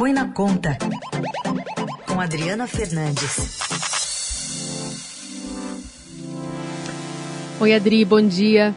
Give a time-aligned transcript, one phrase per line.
[0.00, 0.78] Põe na Conta,
[2.06, 3.58] com Adriana Fernandes.
[7.60, 8.74] Oi, Adri, bom dia.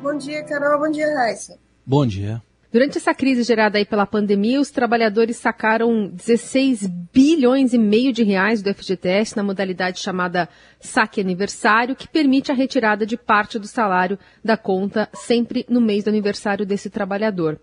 [0.00, 0.78] Bom dia, Carol.
[0.80, 1.58] Bom dia, Raíssa.
[1.84, 2.40] Bom dia.
[2.72, 8.22] Durante essa crise gerada aí pela pandemia, os trabalhadores sacaram 16 bilhões e meio de
[8.22, 10.48] reais do FGTS na modalidade chamada
[10.80, 16.04] saque aniversário, que permite a retirada de parte do salário da conta sempre no mês
[16.04, 17.60] do aniversário desse trabalhador.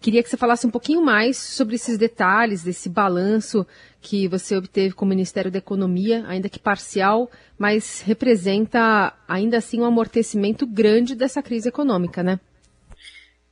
[0.00, 3.66] Queria que você falasse um pouquinho mais sobre esses detalhes, desse balanço
[4.00, 9.78] que você obteve com o Ministério da Economia, ainda que parcial, mas representa ainda assim
[9.80, 12.40] um amortecimento grande dessa crise econômica, né?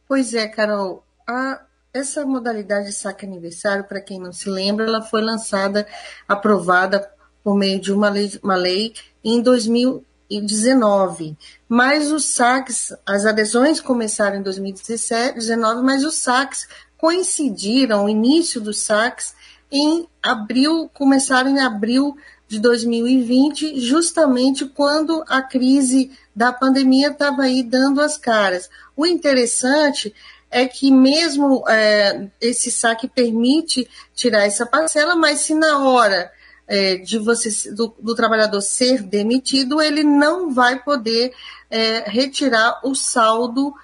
[0.09, 1.05] Pois é, Carol.
[1.29, 5.87] A, essa modalidade de saque aniversário, para quem não se lembra, ela foi lançada,
[6.27, 7.11] aprovada
[7.45, 9.43] por meio de uma lei, uma lei em
[10.29, 11.37] 2019.
[11.69, 18.81] Mas os saques, as adesões começaram em 2019, mas os saques coincidiram, o início dos
[18.81, 19.35] saques,
[19.71, 27.63] em abril, começaram em abril de 2020, justamente quando a crise da pandemia estava aí
[27.63, 28.71] dando as caras.
[28.97, 30.15] O interessante
[30.51, 36.33] é que mesmo é, esse saque permite tirar essa parcela, mas se na hora
[36.69, 41.33] é, de você do, do, trabalhador ser demitido, ele não vai poder
[41.71, 43.75] é, retirar o saldo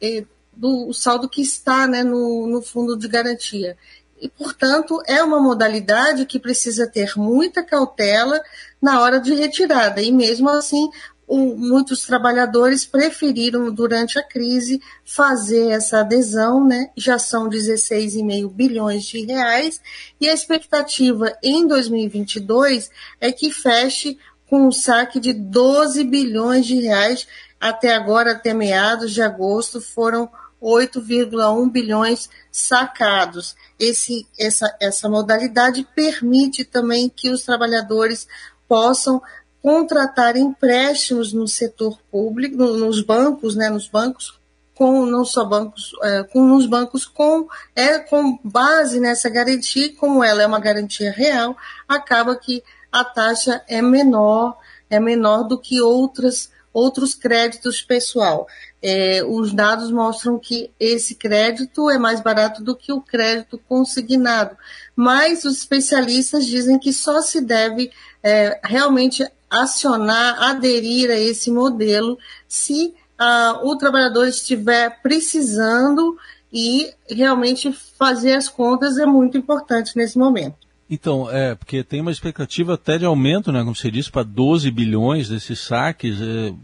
[0.00, 3.76] é, do o saldo que está né, no, no fundo de garantia
[4.20, 8.42] e, portanto, é uma modalidade que precisa ter muita cautela
[8.82, 10.02] na hora de retirada.
[10.02, 10.90] E mesmo assim,
[11.28, 16.90] muitos trabalhadores preferiram, durante a crise, fazer essa adesão, né?
[16.96, 19.80] Já são 16,5 bilhões de reais,
[20.20, 22.90] e a expectativa em 2022
[23.20, 24.18] é que feche
[24.48, 27.26] com um saque de 12 bilhões de reais.
[27.60, 30.30] Até agora, até meados de agosto, foram
[30.62, 33.54] 8,1 bilhões sacados.
[33.78, 38.26] Esse, essa, essa modalidade permite também que os trabalhadores
[38.66, 39.22] possam
[39.62, 44.38] contratar empréstimos no setor público, nos bancos, né, nos bancos,
[44.74, 50.22] com não só bancos, é, com nos bancos com é com base nessa garantia, como
[50.22, 51.56] ela é uma garantia real,
[51.88, 54.56] acaba que a taxa é menor,
[54.88, 58.46] é menor do que outras outros créditos pessoal.
[58.80, 64.56] É, os dados mostram que esse crédito é mais barato do que o crédito consignado,
[64.94, 67.90] mas os especialistas dizem que só se deve
[68.22, 76.16] é, realmente acionar, aderir a esse modelo se ah, o trabalhador estiver precisando
[76.52, 80.56] e realmente fazer as contas é muito importante nesse momento.
[80.90, 84.70] Então, é, porque tem uma expectativa até de aumento, né, como você disse, para 12
[84.70, 86.18] bilhões desses saques.
[86.20, 86.54] É,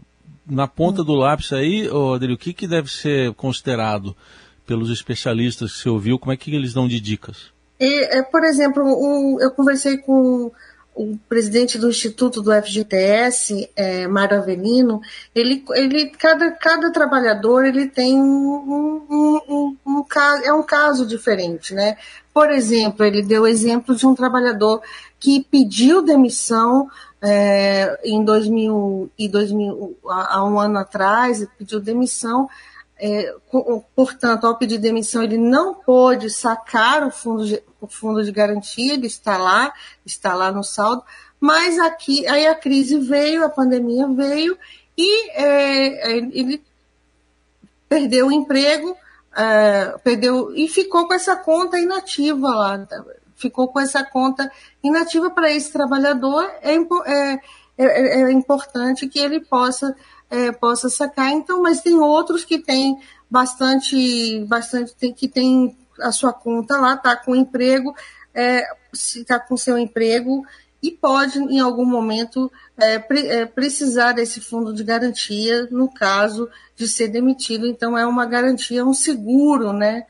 [0.47, 4.15] na ponta do lápis aí, Adri, o que, que deve ser considerado
[4.65, 6.17] pelos especialistas que você ouviu?
[6.17, 7.53] Como é que eles dão de dicas?
[7.79, 8.81] E, é, por exemplo,
[9.41, 10.51] eu conversei com
[10.95, 15.01] o presidente do Instituto do FGTS, é, Mário Avelino,
[15.35, 20.05] ele, ele cada, cada trabalhador ele tem um, um, um, um,
[20.43, 21.97] é um caso diferente, né?
[22.33, 24.81] Por exemplo, ele deu exemplo de um trabalhador
[25.19, 26.89] que pediu demissão
[27.21, 32.47] é, em 2000 e 2000, há um ano atrás, pediu demissão.
[32.97, 33.35] É,
[33.93, 38.93] portanto, ao pedir demissão, ele não pôde sacar o fundo, de, o fundo de garantia,
[38.93, 39.73] ele está lá,
[40.05, 41.03] está lá no saldo,
[41.39, 44.57] mas aqui aí a crise veio, a pandemia veio
[44.97, 46.63] e é, é ele
[47.89, 48.95] perdeu o emprego,
[49.35, 52.87] é, perdeu e ficou com essa conta inativa lá
[53.35, 54.51] ficou com essa conta
[54.83, 57.41] inativa para esse trabalhador, é, é,
[57.77, 59.95] é, é importante que ele possa,
[60.29, 61.31] é, possa sacar.
[61.31, 62.99] Então, mas tem outros que têm
[63.29, 67.95] bastante, bastante tem, que tem a sua conta lá, está com emprego,
[68.33, 68.63] é,
[68.93, 70.45] está com seu emprego
[70.81, 76.49] e pode, em algum momento, é, pre, é, precisar desse fundo de garantia no caso
[76.75, 77.65] de ser demitido.
[77.65, 80.05] Então, é uma garantia, um seguro, né,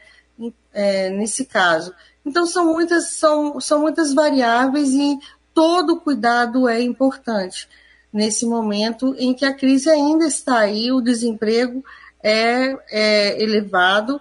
[0.74, 1.94] é, nesse caso.
[2.26, 5.18] Então são muitas, são, são muitas variáveis e
[5.54, 7.70] todo cuidado é importante
[8.16, 11.84] nesse momento em que a crise ainda está aí, o desemprego
[12.24, 14.20] é, é elevado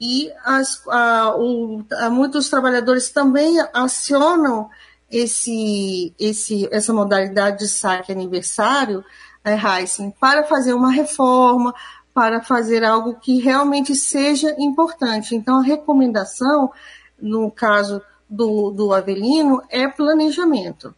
[0.00, 4.70] e as, a, o, a, muitos trabalhadores também acionam
[5.10, 9.04] esse, esse, essa modalidade de saque aniversário,
[9.44, 11.74] é, Heisen, para fazer uma reforma,
[12.14, 15.34] para fazer algo que realmente seja importante.
[15.34, 16.70] Então, a recomendação
[17.22, 20.94] no caso do, do Avelino, é planejamento.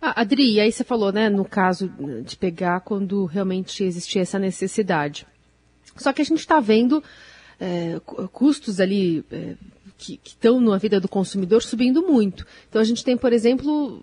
[0.00, 1.92] Ah, Adri, aí você falou, né, no caso
[2.24, 5.26] de pegar quando realmente existia essa necessidade.
[5.96, 7.02] Só que a gente está vendo
[7.58, 8.00] é,
[8.32, 9.54] custos ali é,
[9.98, 12.46] que estão na vida do consumidor subindo muito.
[12.68, 14.02] Então a gente tem, por exemplo,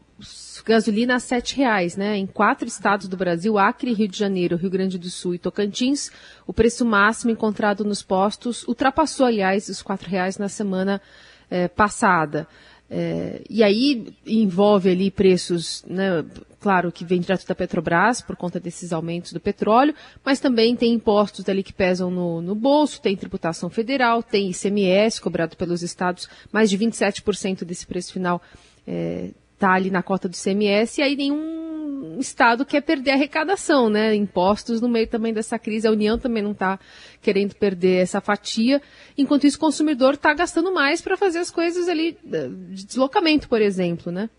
[0.66, 2.18] gasolina a R$ reais, né?
[2.18, 6.12] Em quatro estados do Brasil, Acre, Rio de Janeiro, Rio Grande do Sul e Tocantins,
[6.46, 11.02] o preço máximo encontrado nos postos ultrapassou, aliás, os R$ reais na semana
[11.50, 12.46] é, passada.
[12.90, 16.24] É, e aí envolve ali preços, né,
[16.60, 19.94] claro, que vem direto da Petrobras por conta desses aumentos do petróleo,
[20.24, 25.20] mas também tem impostos ali que pesam no, no bolso, tem tributação federal, tem ICMS
[25.20, 28.42] cobrado pelos estados, mais de 27% desse preço final
[28.88, 31.65] é, está ali na cota do ICMS, e aí nenhum
[32.20, 34.16] Estado quer perder arrecadação, né?
[34.16, 36.80] Impostos no meio também dessa crise, a União também não está
[37.22, 38.82] querendo perder essa fatia,
[39.18, 43.50] enquanto isso o consumidor está gastando mais para fazer as coisas ali, eh, de deslocamento,
[43.50, 44.30] por exemplo, né?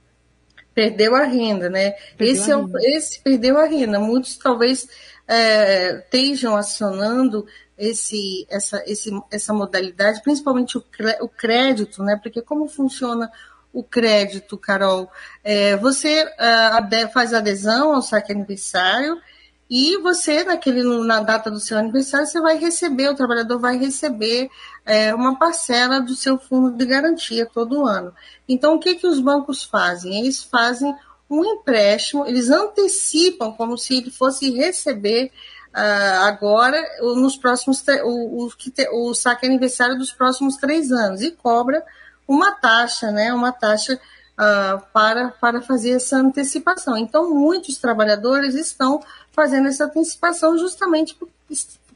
[0.74, 1.92] Perdeu a renda, né?
[2.18, 3.98] Perdeu esse, é o, esse perdeu a renda.
[3.98, 4.86] Muitos talvez
[5.26, 7.46] é, estejam acionando
[7.78, 10.84] esse, essa, esse, essa modalidade, principalmente o,
[11.22, 12.18] o crédito, né?
[12.22, 13.30] Porque como funciona
[13.76, 15.10] o crédito, Carol?
[15.44, 19.20] É, você uh, faz adesão ao saque aniversário
[19.68, 24.48] e você, naquele, na data do seu aniversário, você vai receber, o trabalhador vai receber
[24.86, 28.14] é, uma parcela do seu fundo de garantia todo ano.
[28.48, 30.20] Então, o que, que os bancos fazem?
[30.20, 30.94] Eles fazem
[31.28, 35.32] um empréstimo, eles antecipam como se ele fosse receber
[35.74, 41.84] uh, agora nos próximos o, o, o saque aniversário dos próximos três anos e cobra
[42.26, 46.96] uma taxa, né, uma taxa uh, para, para fazer essa antecipação.
[46.96, 49.02] Então, muitos trabalhadores estão
[49.32, 51.16] fazendo essa antecipação justamente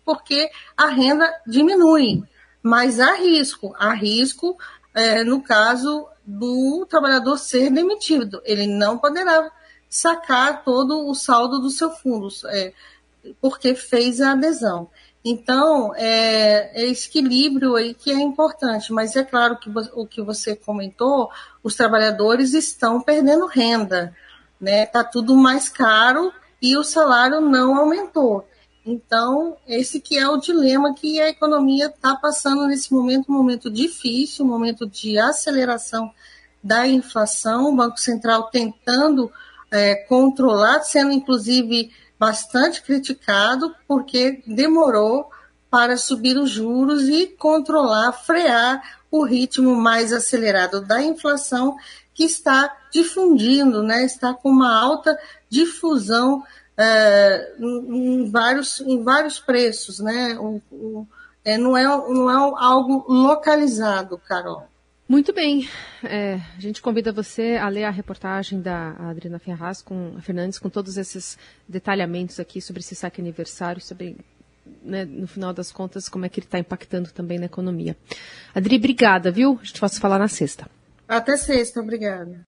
[0.05, 2.23] porque a renda diminui,
[2.63, 4.57] mas há risco, há risco
[4.95, 9.51] é, no caso do trabalhador ser demitido, ele não poderá
[9.89, 12.73] sacar todo o saldo do seu fundo, é,
[13.41, 14.89] porque fez a adesão.
[15.25, 20.23] Então, é, é, esse equilíbrio aí que é importante, mas é claro que o que
[20.23, 21.31] você comentou,
[21.63, 24.17] os trabalhadores estão perdendo renda,
[24.59, 24.87] né?
[24.87, 28.47] Tá tudo mais caro e o salário não aumentou.
[28.85, 33.71] Então, esse que é o dilema que a economia está passando nesse momento, um momento
[33.71, 36.11] difícil, um momento de aceleração
[36.63, 39.31] da inflação, o Banco Central tentando
[39.71, 41.91] é, controlar, sendo inclusive
[42.21, 45.31] bastante criticado porque demorou
[45.71, 51.79] para subir os juros e controlar, frear o ritmo mais acelerado da inflação
[52.13, 55.19] que está difundindo, né, está com uma alta
[55.49, 56.45] difusão
[56.77, 60.37] é, em, vários, em vários preços, né?
[60.39, 61.07] O, o,
[61.45, 64.70] é, não, é, não é algo localizado, Carol.
[65.11, 65.69] Muito bem.
[66.05, 70.71] É, a gente convida você a ler a reportagem da Adriana Ferraz com Fernandes, com
[70.71, 71.37] todos esses
[71.69, 74.17] detalhamentos aqui sobre esse saque aniversário, sobre,
[74.81, 77.97] né, no final das contas, como é que ele está impactando também na economia.
[78.55, 79.59] Adri, obrigada, viu?
[79.61, 80.71] A gente possa falar na sexta.
[81.09, 82.39] Até sexta, obrigada.